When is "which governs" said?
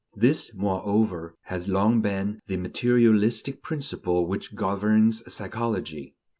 4.25-5.21